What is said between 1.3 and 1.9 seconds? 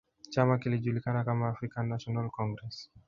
African